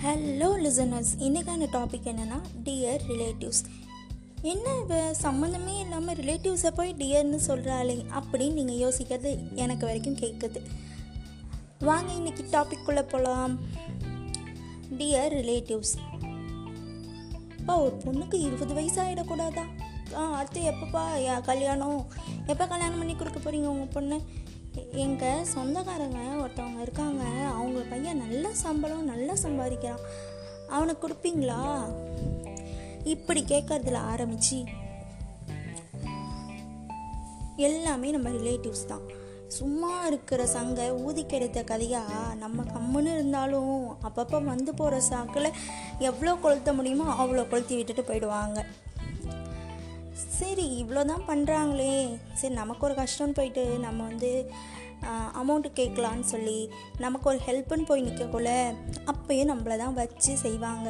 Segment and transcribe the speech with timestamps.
[0.00, 3.62] Hello listeners இன்றைக்கான topic என்னென்னா dear relatives
[4.42, 10.60] என்ன இவ சம்மந்தமே இல்லாமல் ரிலேட்டிவ்ஸை போய் டியர்னு சொல்கிறாளே அப்படின்னு நீங்கள் யோசிக்கிறது எனக்கு வரைக்கும் கேட்குது
[11.80, 13.54] வாங்க இன்னைக்கு டாபிக்குள்ளே போகலாம்
[14.96, 15.94] டியர் ரிலேட்டிவ்ஸ்
[17.58, 19.64] இப்போ ஒரு பொண்ணுக்கு இருபது வயசு ஆகிடக்கூடாதா
[20.16, 21.98] ஆ அடுத்து எப்பப்பா யா- கல்யாணம்?
[22.46, 24.16] எப்போ கல்யாணம் பண்ணி கொடுக்க போகிறீங்க உங்கள் பொண்ணு?
[24.92, 27.24] எங்கள் சொந்தக்காரங்க ஒருத்தவங்க இருக்காங்க.
[27.54, 30.04] அவங்க பையன் நல்ல சம்பளம் நல்லா சம்பாதிக்கிறான்.
[30.68, 31.88] அவனுக்கு கொடுப்பீங்களா?
[33.04, 34.64] இப்படி கேட்கறதுல ஆரம்பிச்சு
[37.56, 39.18] எல்லாமே நம்ம ரிலேட்டிவ்ஸ் தான்.
[39.48, 42.02] சும்மா இருக்கிற சங்க ஊதி கெடுத்த கதையா
[42.36, 45.52] நம்ம கம்முன்னு இருந்தாலும் அப்பப்போ வந்து போகிற சாக்கில்
[45.98, 48.64] எவ்வளோ கொளுத்த முடியுமோ அவ்வளோ கொளுத்தி விட்டுட்டு போயிடுவாங்க.
[50.40, 51.94] சரி இவ்வளோ தான் பண்ணுறாங்களே
[52.32, 54.30] சரி நமக்கு ஒரு கஷ்டம்னு போயிட்டு நம்ம வந்து
[55.40, 56.58] அமௌண்ட்டு கேட்கலான்னு சொல்லி
[56.98, 58.50] நமக்கு ஒரு ஹெல்ப்புன்னு போய் நிற்கக்குள்ள
[59.12, 60.88] அப்பயும் நம்மளை தான் வச்சு செய்வாங்க.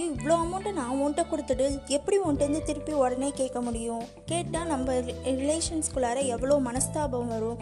[0.00, 4.04] இவ்வளோ அமௌண்ட்டை நான் உன்ட்ட கொடுத்துட்டு எப்படி உன்ட்டேருந்து திருப்பி உடனே கேட்க முடியும்?
[4.26, 4.94] கேட்டால் நம்ம
[5.40, 7.58] ரிலேஷன்ஸ்குள்ளார எவ்வளோ மனஸ்தாபம் வரும்?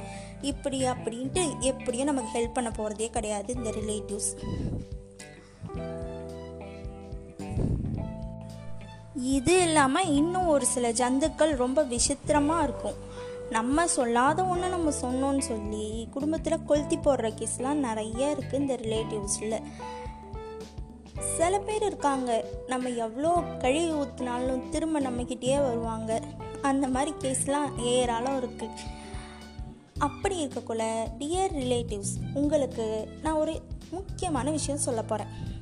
[0.50, 4.30] இப்படி அப்படின்ட்டு எப்படியும் நமக்கு ஹெல்ப் பண்ண போகிறதே கிடையாது இந்த ரிலேட்டிவ்ஸ்
[9.20, 12.98] இது இல்லாமல் இன்னும் ஒரு சில ஜந்துக்கள் ரொம்ப விசித்திரமாக இருக்கும்.
[13.50, 19.64] நம்ம சொல்லாத ஒன்று நம்ம சொன்னோன்னு சொல்லி குடும்பத்தில் கொளுத்தி போடுற கேஸ்லாம் நிறைய இருக்குது இந்த ரிலேட்டிவ்ஸில்
[21.36, 22.44] சில பேர் இருக்காங்க.
[22.66, 26.20] நம்ம எவ்வளோ கழுவி ஊற்றினாலும் திரும்ப நம்மக்கிட்டேயே வருவாங்க.
[26.62, 28.96] அந்த மாதிரி கேஸ்லாம் ஏராளம் இருக்குது
[29.98, 30.84] அப்படி இருக்கக்குள்ள
[31.18, 35.56] டியர் ரிலேட்டிவ்ஸ் உங்களுக்கு நான் ஒரு முக்கியமான விஷயம் சொல்ல போகிறேன்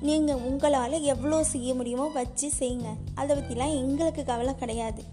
[0.00, 5.04] நீங்கள் உங்களால் எவ்வளோ செய்ய முடியுமோ வச்சு செய்யுங்க அதை பற்றிலாம் எங்களுக்கு கவலை கிடையாது.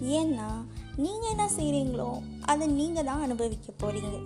[0.00, 0.48] ஏன்னா
[0.96, 4.18] நீங்கள் என்ன செய்கிறீங்களோ அதை நீங்கள் தான் அனுபவிக்க போகிறீங்க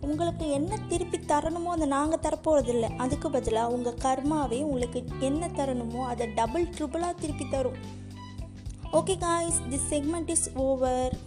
[0.00, 6.26] உங்களுக்கு என்ன திருப்பி தரணுமோ அதை நாங்கள் தரப்போகிறதில்ல அதுக்கு பதிலாக உங்கள் கர்மாவே உங்களுக்கு என்ன தரணுமோ அதை
[6.34, 7.78] டபுள் ட்ரிபிளாக திருப்பி தரும்.
[8.92, 11.18] Okay guys this segment is over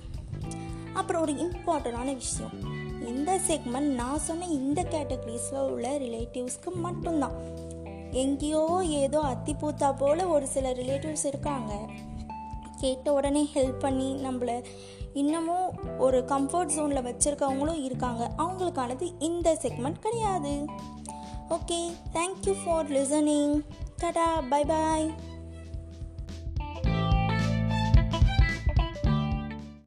[0.93, 2.80] அப்புறம் ஒரு இம்பார்ட்டண்டான விஷயம்.
[3.07, 7.35] இந்த செக்மெண்ட் நான் சொன்ன இந்த கேட்டகரிஸில் உள்ள ரிலேட்டிவ்ஸ்க்கு மட்டும்தான்.
[8.11, 11.73] எங்கேயோ ஏதோ அத்தி பூத்தா போல் ஒரு சில ரிலேட்டிவ்ஸ் இருக்காங்க.
[12.75, 14.63] கேட்ட உடனே ஹெல்ப் பண்ணி நம்மளை
[15.13, 18.31] இன்னமும் ஒரு கம்ஃபர்ட் ஜோனில் வச்சுருக்கவங்களும் இருக்காங்க.
[18.37, 20.65] அவங்களுக்கானது இந்த செக்மெண்ட் கிடையாது.
[21.49, 23.61] Okay thank you for listening
[23.97, 25.13] kara bye bye